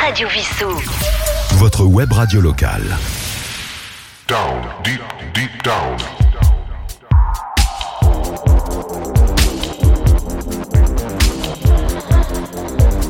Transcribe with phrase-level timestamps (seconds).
[0.00, 0.70] Radio Vissou.
[1.56, 2.96] Votre web radio locale.
[4.26, 5.02] Down, deep,
[5.34, 5.96] deep down.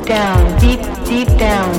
[0.05, 1.71] Down, deep, deep down.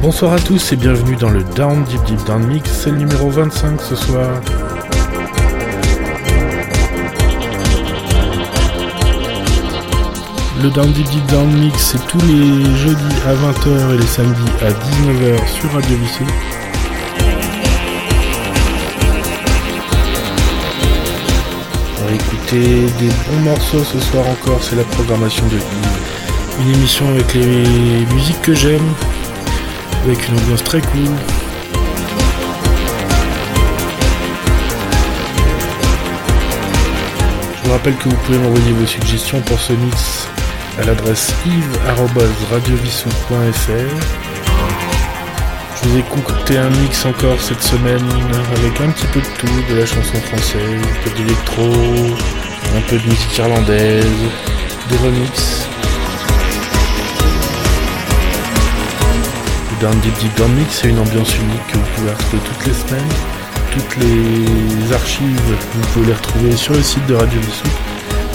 [0.00, 3.28] Bonsoir à tous et bienvenue dans le Down Deep Deep Down Mix, c'est le numéro
[3.28, 4.40] 25 ce soir.
[10.60, 14.70] Le Down Deep Down Mix, c'est tous les jeudis à 20h et les samedis à
[14.70, 16.24] 19h sur Radio Vissou.
[21.96, 25.58] On va écouter des bons morceaux ce soir encore, c'est la programmation de.
[26.60, 28.94] Une émission avec les musiques que j'aime,
[30.04, 31.06] avec une ambiance très cool.
[37.54, 40.27] Je vous rappelle que vous pouvez m'envoyer vos suggestions pour ce mix
[40.78, 43.96] à l'adresse yves.radiovissou.fr.
[45.74, 48.04] Je vous ai concocté un mix encore cette semaine
[48.56, 51.72] avec un petit peu de tout, de la chanson française, un peu d'électro,
[52.76, 54.04] un peu de musique irlandaise,
[54.90, 55.68] des remixes.
[59.80, 62.74] Down Deep Deep Down Mix, c'est une ambiance unique que vous pouvez retrouver toutes les
[62.74, 63.12] semaines.
[63.70, 65.40] Toutes les archives,
[65.74, 67.68] vous pouvez les retrouver sur le site de Radio Vissou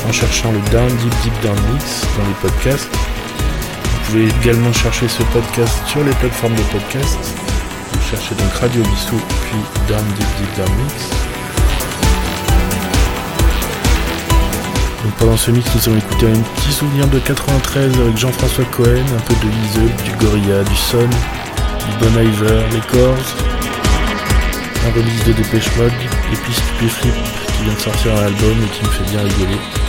[0.07, 2.89] en cherchant le Down Deep Deep Down Mix dans les podcasts.
[2.93, 7.17] Vous pouvez également chercher ce podcast sur les plateformes de podcast.
[7.93, 10.93] Vous cherchez donc Radio Vissou puis Down Deep Deep Down Mix.
[15.03, 19.03] Donc pendant ce mix, nous allons écouter un petit souvenir de 93 avec Jean-François Cohen,
[19.15, 23.35] un peu de Liesel, du Gorilla, du Son, du Bon Iver, les Corrs,
[24.85, 25.91] un release de Dépêche Mode,
[26.31, 26.53] et puis
[26.87, 27.13] Flip
[27.57, 29.82] qui vient de sortir un album et qui me fait bien rigoler.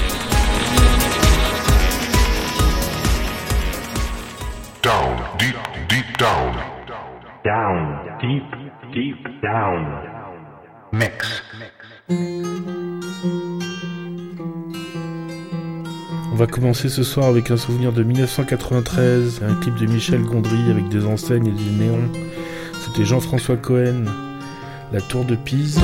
[8.95, 9.85] Deep, deep down.
[10.93, 11.43] Mix.
[16.33, 20.71] On va commencer ce soir avec un souvenir de 1993, un clip de Michel Gondry
[20.71, 22.11] avec des enseignes et des néons.
[22.81, 24.05] C'était Jean-François Cohen,
[24.93, 25.81] La Tour de Pise.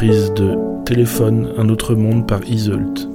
[0.00, 0.56] Reprise de
[0.86, 3.09] Téléphone, un autre monde par Isolt.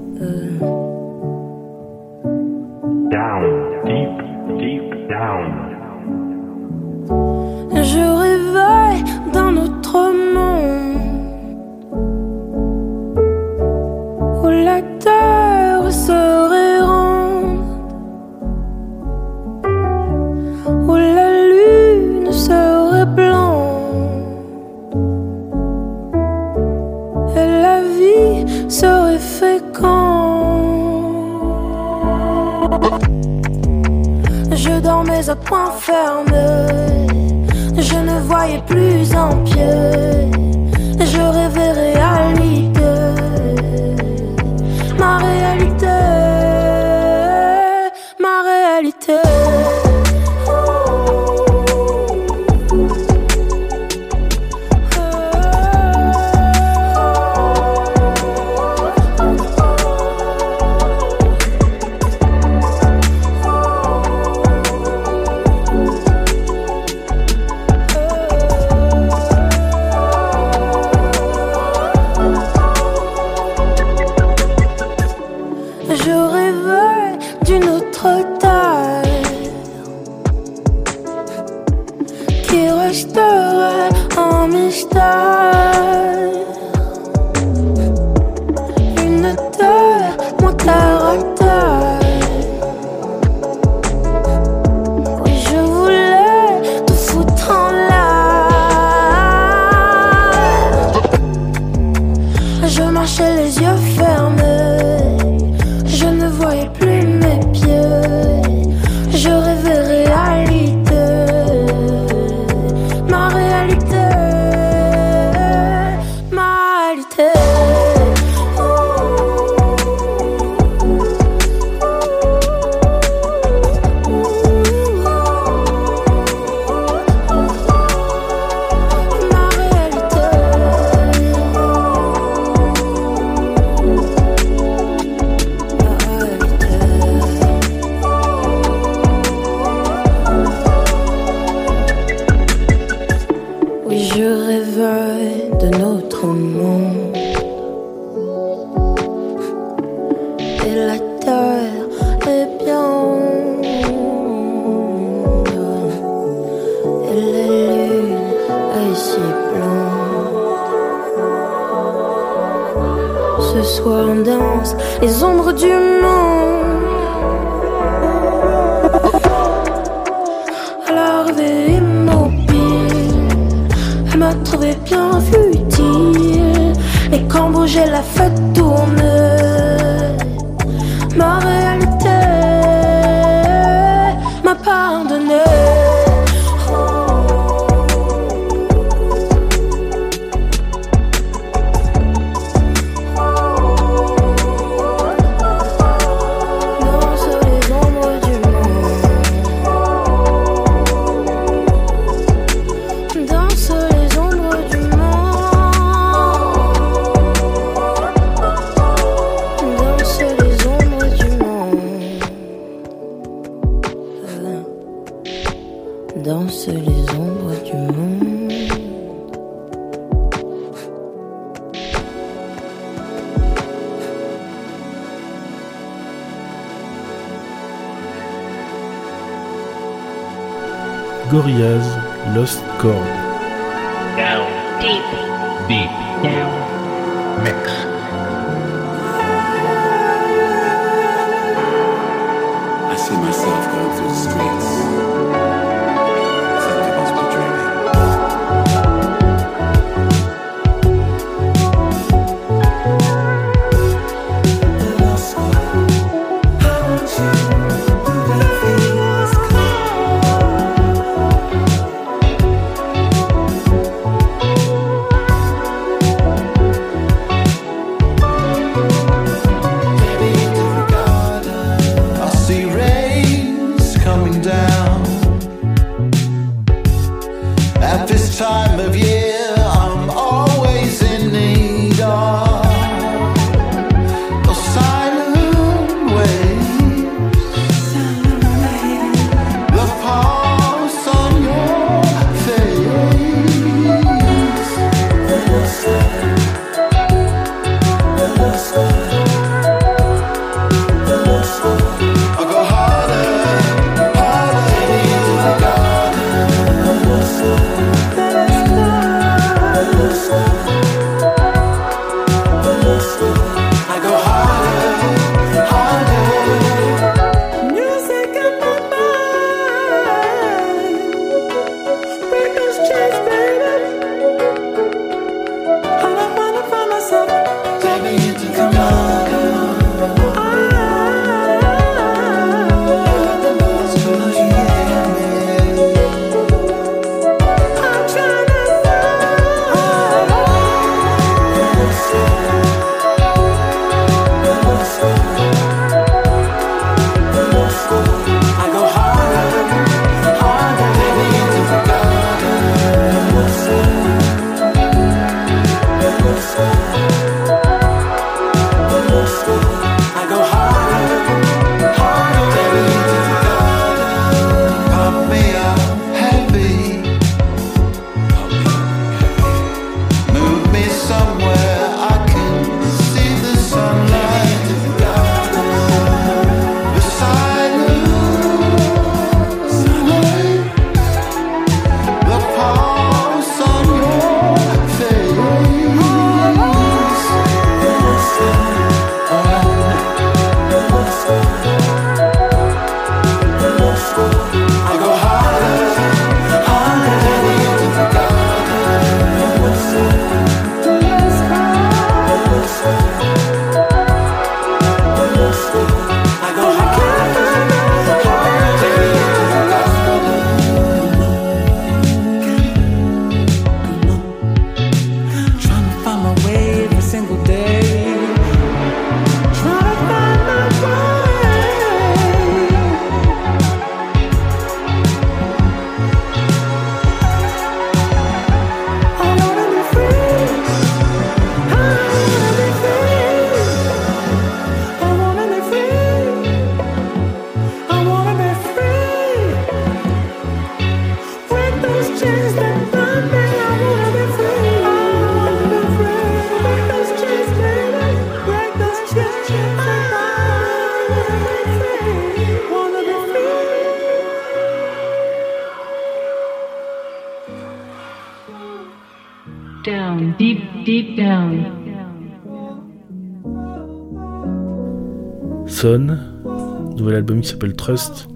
[467.25, 468.27] album qui s'appelle Trust.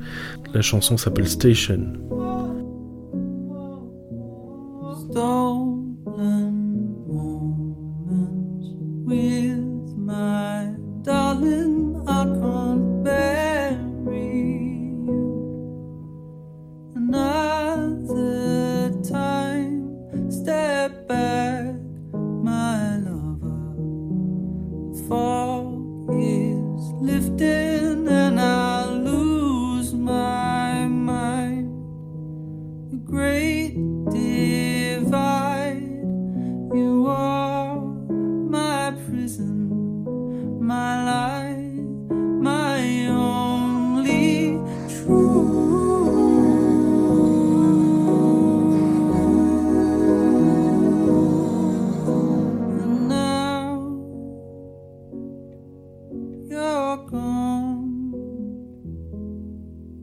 [0.56, 1.94] La chanson s'appelle Station.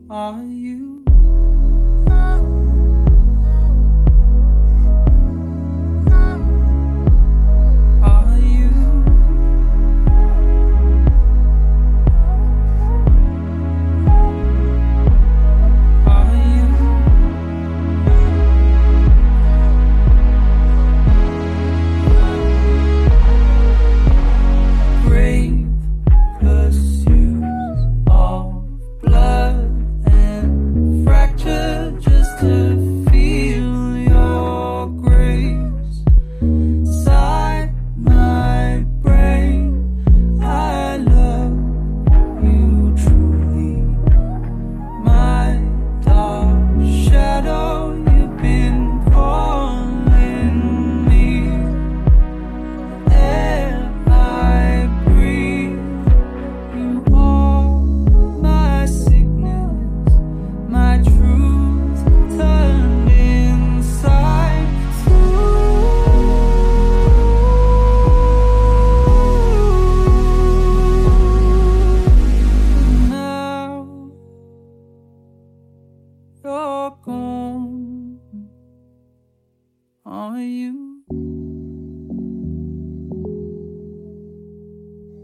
[0.09, 0.96] are you?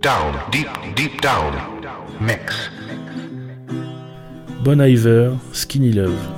[0.04, 1.54] down, deep, deep down,
[2.20, 2.70] mix.
[4.62, 6.33] Bon Iver, Skinny Love.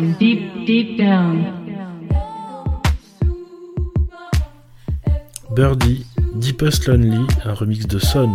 [0.00, 1.44] deep, deep down.
[5.54, 8.30] Birdie, Deepest Lonely, un remix de Son.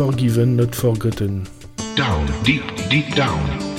[0.00, 1.46] forgiven, not forgotten.
[1.94, 3.69] Down, deep, deep down.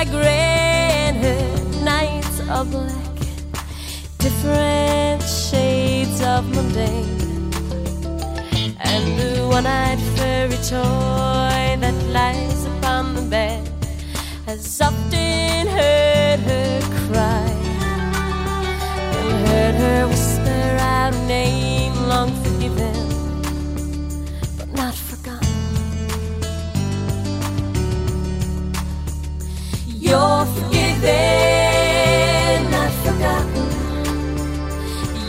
[0.00, 3.16] like rain, her nights are black,
[4.16, 7.52] different shades of mundane.
[8.80, 13.68] And the one eyed fairy toy that lies upon the bed
[14.46, 17.50] has often heard her cry
[19.18, 21.69] and heard her whisper out a name.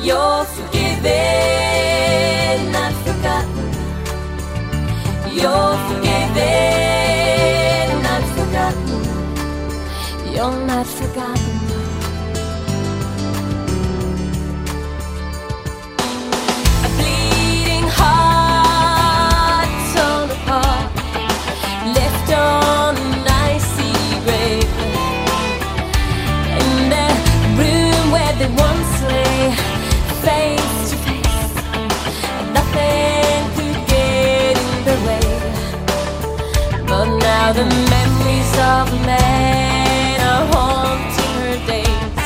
[0.03, 1.11] You're forgiven,
[2.71, 3.67] not forgotten.
[5.31, 6.41] You're forgiven,
[8.01, 9.01] not forgotten.
[10.33, 11.40] You're not forgotten.
[37.61, 42.25] The memories of a man are haunting her days,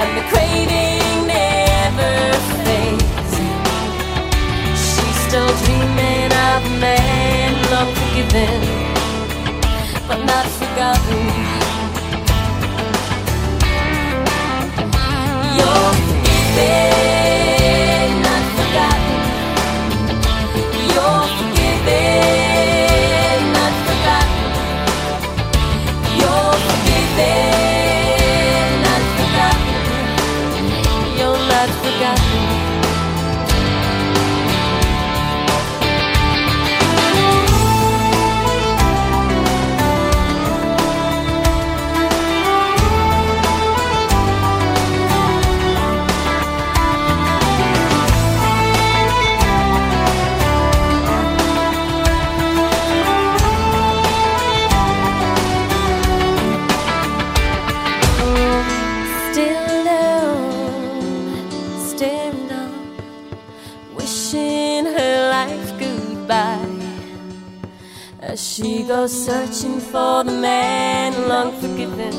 [0.00, 2.14] and the craving never
[2.62, 3.32] fades.
[4.78, 8.60] She's still dreaming of a man long forgiven,
[10.06, 11.26] but not forgotten.
[15.58, 16.97] You're forgiven,
[31.58, 32.67] had forgotten.
[69.08, 72.12] Searching for the man long forgiven,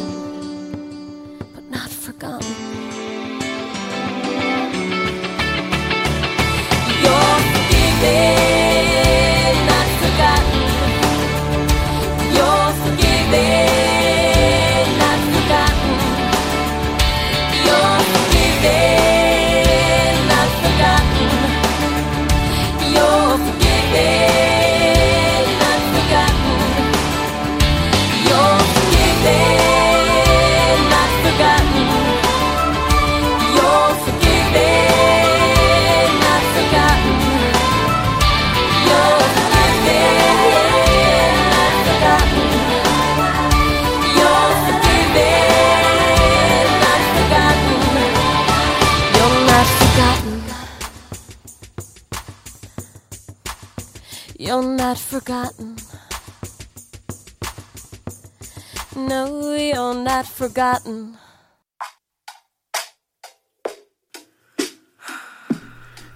[60.19, 61.17] not forgotten.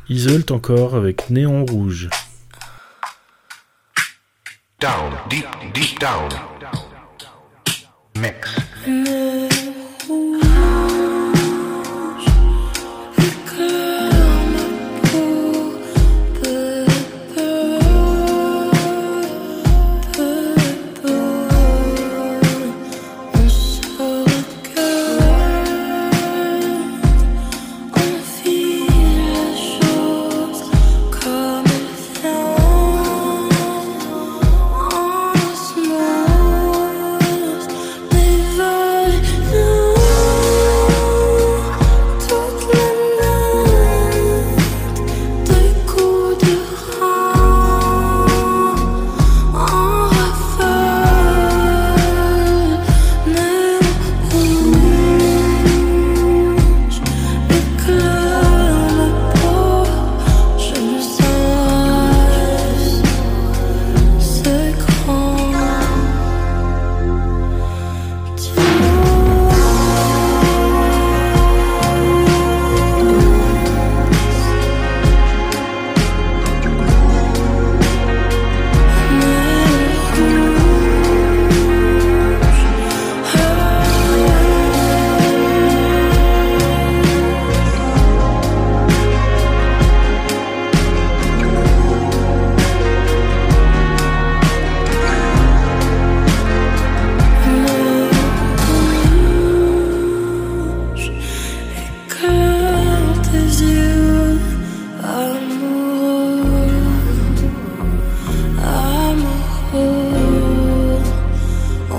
[0.10, 2.10] Isolt encore avec Néon Rouge.
[4.80, 6.30] Down, deep, deep down.
[8.16, 8.58] Mix.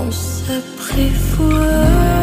[0.05, 2.14] on s'apprivoise.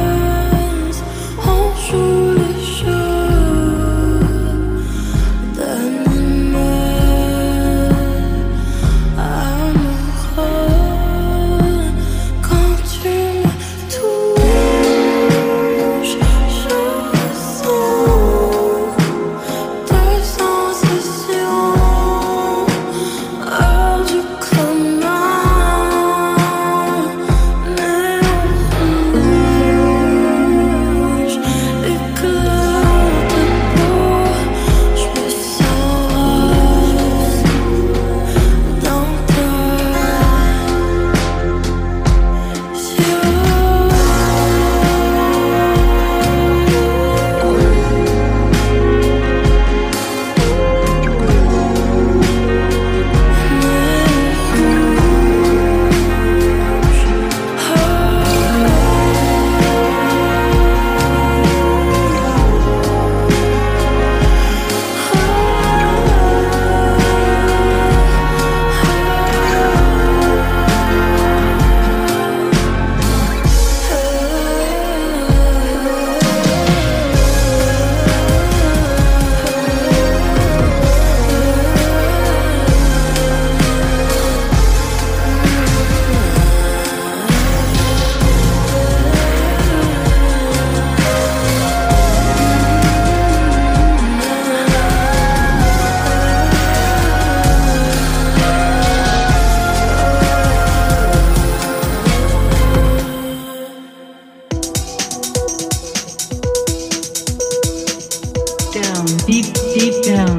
[109.27, 110.37] Deep, deep down.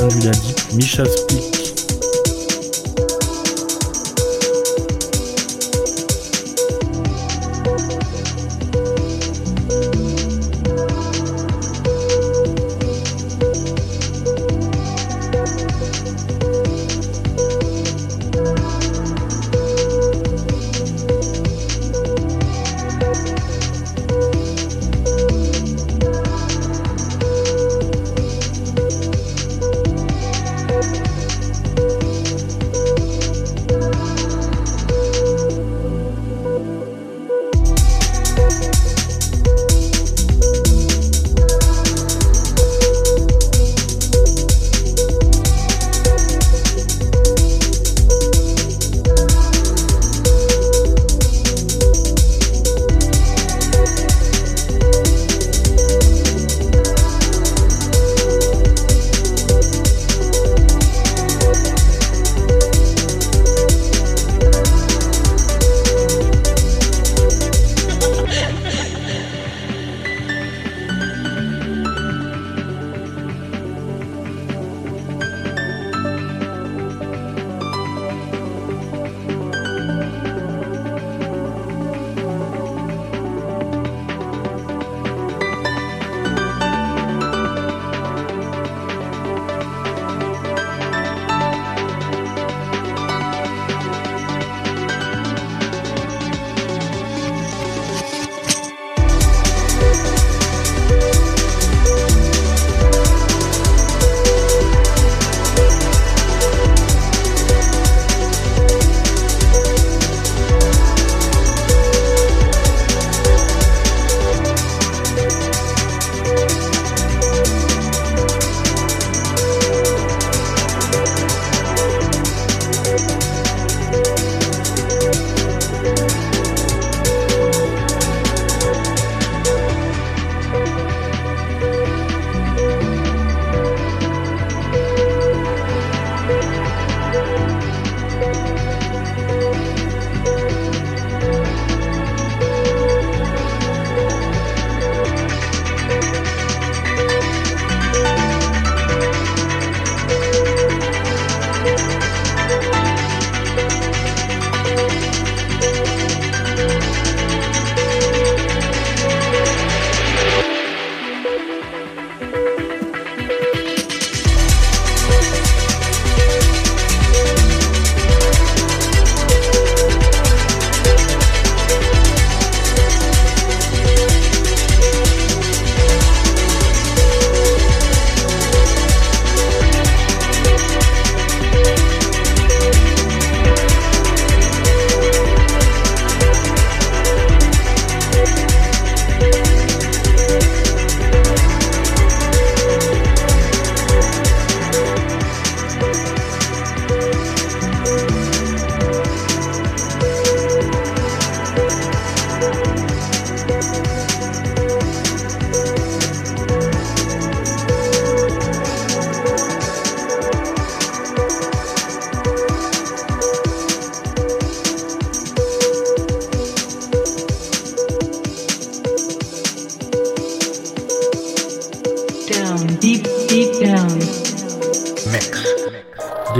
[0.00, 1.55] Ah, Angela Deep, Misha Speak.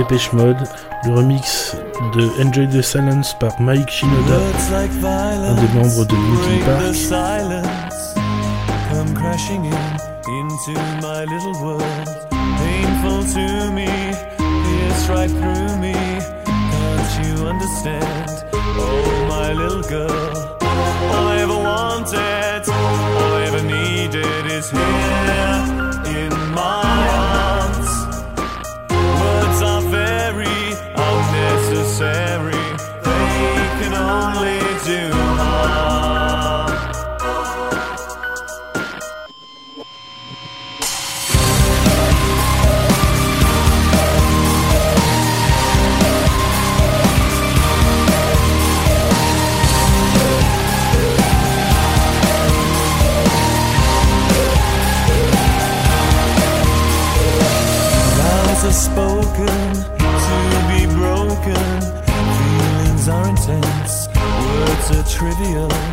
[0.07, 0.63] Dépêche Mode,
[1.03, 1.75] le remix
[2.15, 4.37] de Enjoy the Silence par Mike Shinoda,
[4.81, 6.95] un des membres de Linkin Park.
[6.95, 8.15] silence.
[8.89, 9.73] Come crashing in
[10.29, 11.83] into my little world.
[12.31, 13.87] Painful to me
[14.37, 15.93] pierce right through me.
[16.45, 18.45] Can't you understand?
[18.53, 20.57] Oh my little girl
[21.11, 25.76] all I ever wanted all I ever needed is here
[65.35, 65.86] trivial.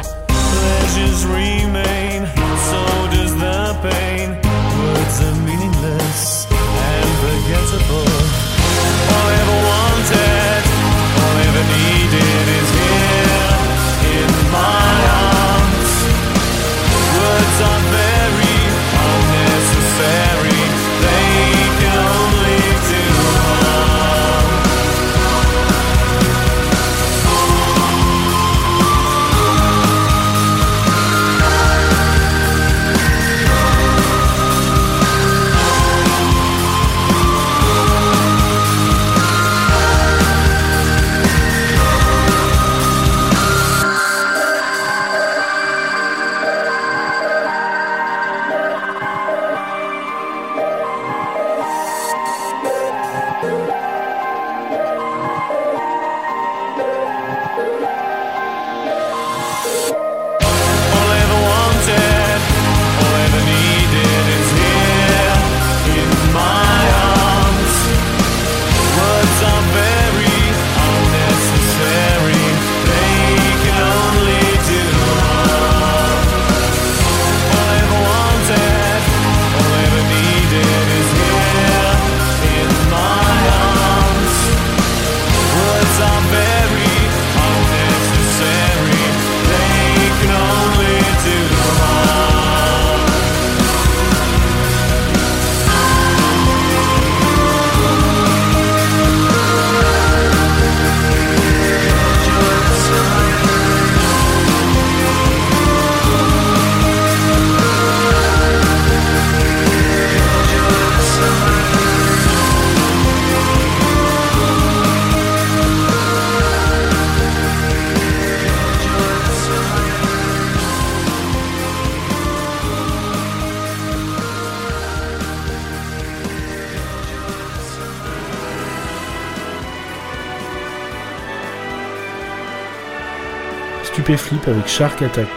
[134.17, 135.29] Stupéflip avec Shark Attack.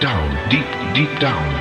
[0.00, 1.55] Down, deep, deep down.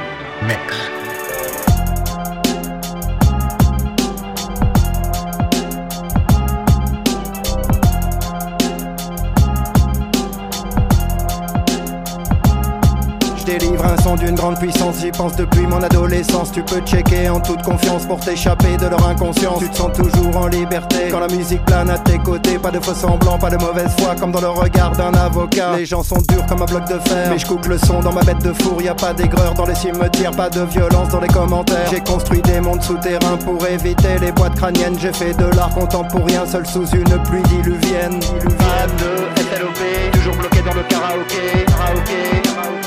[14.15, 16.51] D'une grande puissance, j'y pense depuis mon adolescence.
[16.51, 19.59] Tu peux checker en toute confiance pour t'échapper de leur inconscience.
[19.59, 22.57] Tu te sens toujours en liberté quand la musique plane à tes côtés.
[22.57, 25.75] Pas de faux semblants, pas de mauvaise foi, comme dans le regard d'un avocat.
[25.77, 28.13] Les gens sont durs comme un bloc de fer, mais je coupe le son dans
[28.13, 28.81] ma bête de four.
[28.81, 31.89] Y a pas d'aigreur dans les cimetières, pas de violence dans les commentaires.
[31.89, 34.97] J'ai construit des mondes souterrains pour éviter les boîtes crâniennes.
[34.99, 38.19] J'ai fait de l'art contemporain seul sous une pluie diluvienne.
[38.19, 41.65] Pas de SLOP, toujours bloqué dans le karaoké.
[41.67, 42.84] karaoké, karaoké.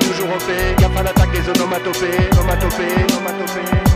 [0.00, 3.93] Toujours OP, gaffe à l'attaque des onomatopées, onomatopées, onomatopées.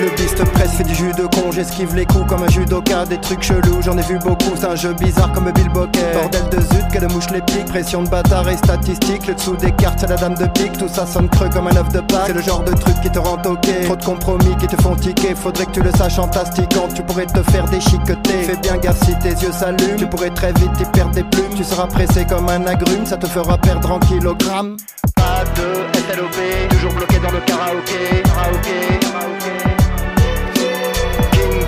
[0.00, 3.18] Le beast presse fait du jus de con, j'esquive les coups comme un judoka, des
[3.18, 6.14] trucs chelous, j'en ai vu beaucoup, c'est un jeu bizarre comme Bill Bokeh.
[6.14, 9.56] Bordel de zut, que de mouche les pique, pression de bâtard et statistique, le dessous
[9.56, 12.00] des cartes c'est la dame de pique, tout ça sonne creux comme un œuf de
[12.00, 12.22] Pâques.
[12.28, 14.96] C'est le genre de truc qui te rend toqué, trop de compromis qui te font
[14.96, 18.42] tiquer, faudrait que tu le saches en t'astiquant, tu pourrais te faire déchiqueter.
[18.44, 21.52] Fais bien gaffe si tes yeux s'allument, tu pourrais très vite y perdre des plumes,
[21.54, 24.78] tu seras pressé comme un agrume, ça te fera perdre en kilogrammes.
[25.14, 29.89] Pas de SLOP, toujours bloqué dans le karaoké, karaoké, karaoké.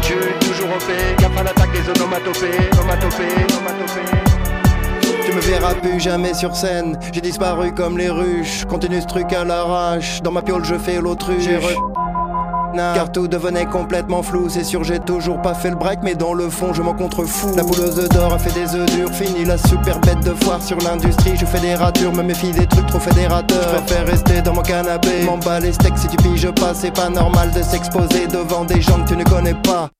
[0.02, 4.22] Jude, toujours OP, gaffe à l'attaque des onomatopées, onomatopées, onomatopées.
[5.24, 9.32] Tu me verras plus jamais sur scène, j'ai disparu comme les ruches, continue ce truc
[9.32, 11.46] à l'arrache, dans ma piole je fais l'autruche.
[12.74, 16.34] Car tout devenait complètement flou, c'est sûr j'ai toujours pas fait le break mais dans
[16.34, 17.54] le fond je m'en contrefous.
[17.56, 20.62] La bouleuse d'or a fait des œufs durs, fini la super bête de foire.
[20.62, 23.62] Sur l'industrie Je fais des ratures, me méfie des trucs trop fédérateurs.
[23.62, 26.92] Je préfère rester dans mon canapé, m'en bats les steaks si tu piges pas C'est
[26.92, 29.90] pas normal de s'exposer devant des gens que tu ne connais pas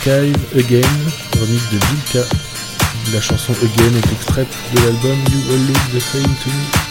[0.00, 0.80] Archive Again,
[1.38, 2.26] remix de Vilka.
[3.12, 6.89] La chanson Again est extraite de l'album You All Look the Same to Me.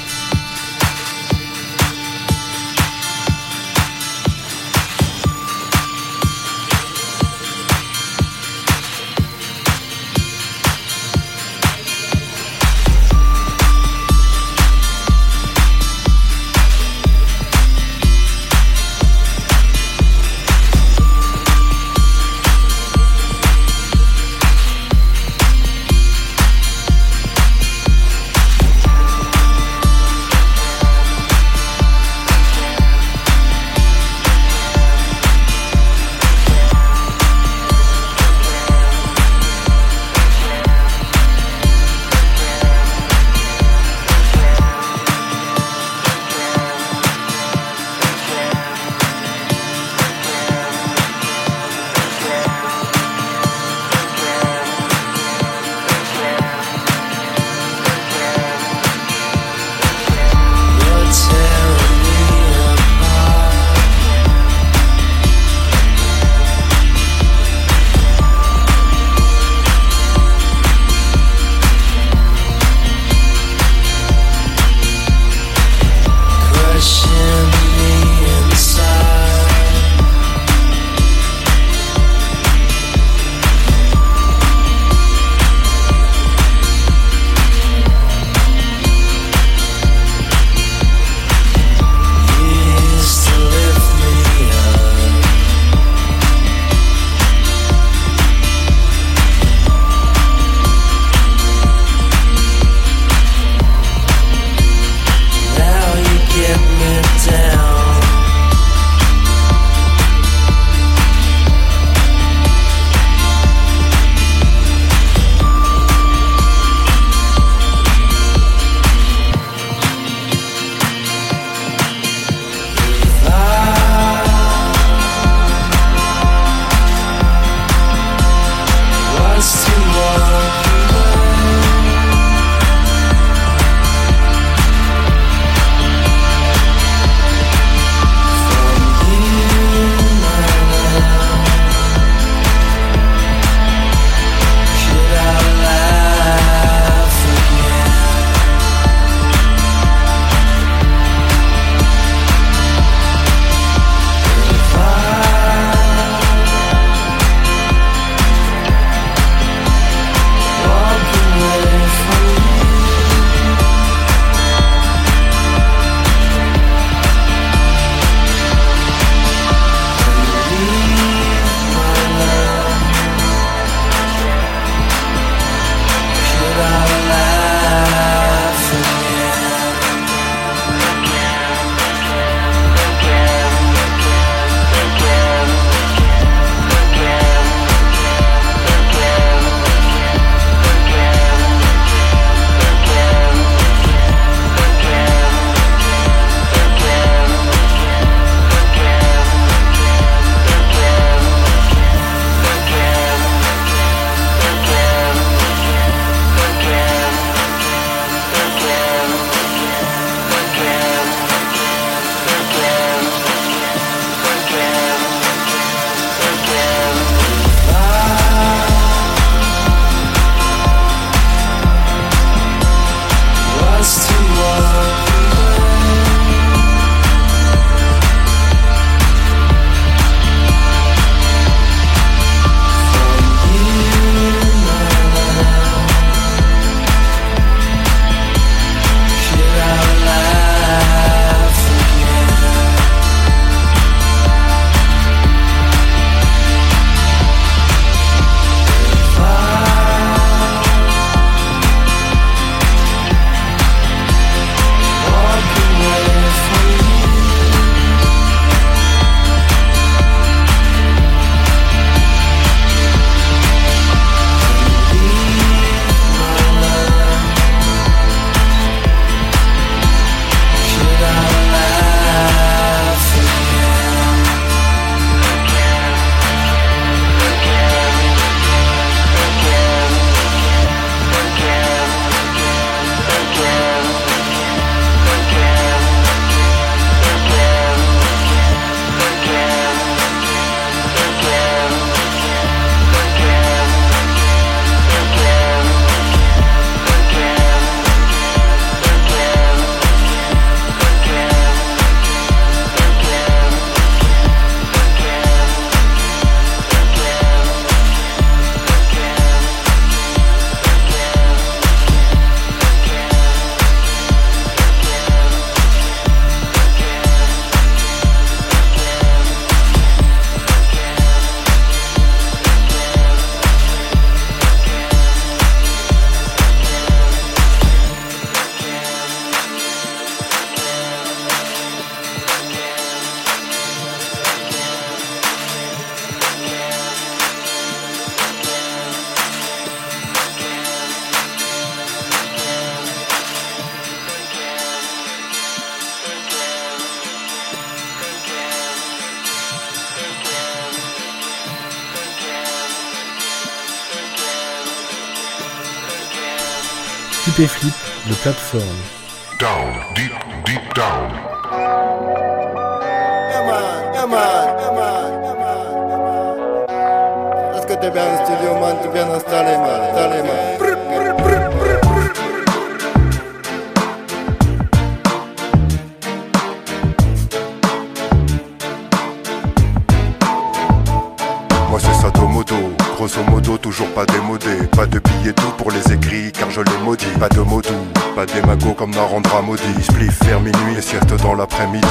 [383.79, 387.05] Toujours pas démodé Pas de billets doux pour les écrits car je les maudis.
[387.19, 389.83] Pas de mots doux, pas d'émago comme Narendra maudit.
[389.83, 391.87] Spliff vers minuit et sieste dans l'après-midi.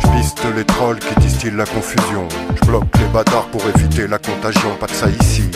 [0.00, 2.26] Je piste les trolls qui distillent la confusion.
[2.54, 4.74] Je bloque les bâtards pour éviter la contagion.
[4.80, 5.50] Pas de ça ici.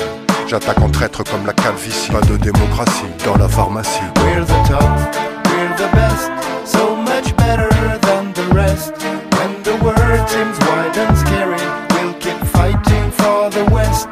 [0.49, 2.11] J'attaque en traître comme la calvitie.
[2.11, 4.01] Pas de démocratie dans la pharmacie.
[4.17, 4.83] We're the top,
[5.47, 6.31] we're the best,
[6.67, 7.71] so much better
[8.03, 8.93] than the rest.
[9.37, 11.63] When the world seems wide and scary,
[11.95, 14.09] we'll keep fighting for the West.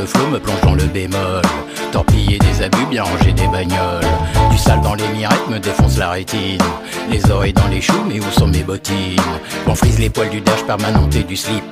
[0.00, 1.42] Le flot, me plonge dans le bémol.
[1.92, 4.06] Torpiller des abus, bien ranger des bagnoles.
[4.50, 6.62] Du sale dans les mirettes me défonce la rétine.
[7.10, 9.20] Les oreilles dans les choux, mais où sont mes bottines?
[9.66, 11.64] On frise les poils du dash permanente et du slip.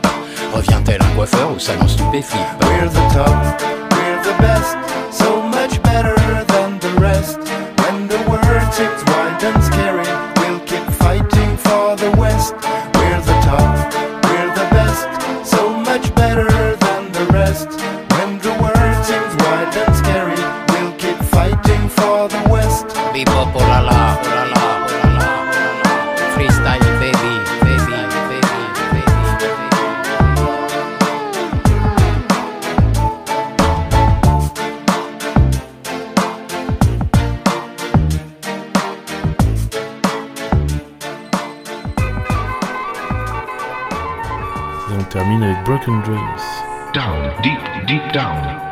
[0.53, 2.43] Revient-elle un coiffeur ou salon stupéflip?
[2.63, 3.63] We're the top,
[3.93, 4.77] we're the best,
[5.11, 6.15] so much better
[6.49, 7.39] than the rest.
[7.83, 12.55] When the world seems wide and scary, we'll keep fighting for the West.
[12.95, 13.88] We're the top,
[45.69, 46.41] Broken Dreams.
[46.95, 48.68] Down, deep, deep down.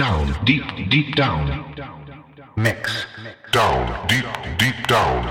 [0.00, 1.44] Down, deep, deep down.
[2.56, 3.06] Mix.
[3.52, 4.24] Down, deep,
[4.58, 5.26] deep down.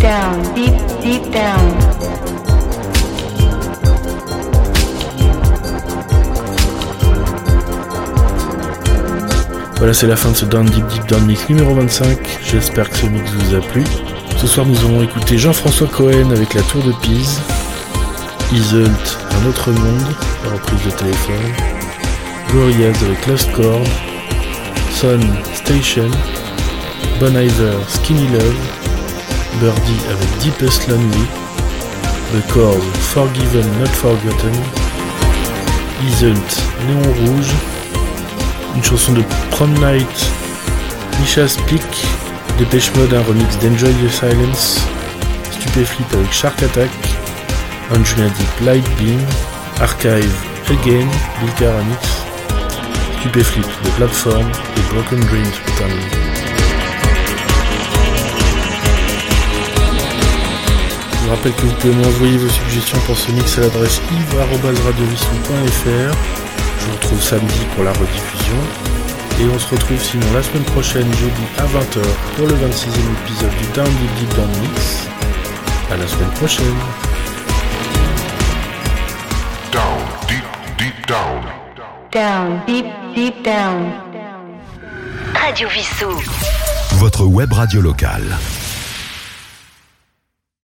[0.00, 1.74] Down, deep, deep down.
[9.78, 12.16] Voilà, c'est la fin de ce Down Deep Deep Down Mix numéro 25.
[12.44, 13.82] J'espère que ce mix vous a plu.
[14.38, 17.40] Ce soir, nous allons écouter Jean-François Cohen avec la Tour de Pise,
[18.52, 20.14] Isult, Un autre monde,
[20.44, 21.52] la reprise de téléphone,
[22.52, 23.86] Gorillaz avec Lost Chord,
[24.92, 25.20] Sun,
[25.54, 26.10] Station,
[27.18, 27.34] Bon
[27.88, 28.54] Skinny Love,
[29.60, 31.26] Birdie avec Deepest Lonely,
[32.32, 34.52] The Chords, Forgiven Not Forgotten,
[36.06, 37.52] Isult, Néon Rouge,
[38.76, 40.30] une chanson de Prom Night,
[41.20, 41.82] Misha Speak,
[42.58, 44.80] Dépêche Mode, un remix d'Enjoy the Silence,
[45.50, 46.88] Stupéflip avec Shark Attack,
[47.90, 49.20] Anjuna Deep Light Beam,
[49.78, 50.32] Archive
[50.68, 51.06] Again,
[51.38, 52.00] Bill Caramix,
[53.20, 56.10] Stupéflip de Platform et Broken Dreams pour terminer.
[61.12, 66.16] Je vous rappelle que vous pouvez m'envoyer vos suggestions pour ce mix à l'adresse yves.radiovision.fr.
[66.80, 68.95] Je vous retrouve samedi pour la rediffusion.
[69.38, 72.00] Et on se retrouve sinon la semaine prochaine, jeudi à 20h,
[72.36, 72.88] pour le 26e
[73.24, 75.08] épisode du Down Deep Deep Down Mix.
[75.90, 76.76] À la semaine prochaine.
[79.70, 80.44] Down, deep,
[80.78, 81.42] deep down.
[82.12, 83.92] Down, deep, deep down.
[85.34, 86.18] Radio Vissou.
[86.92, 88.38] Votre web radio locale.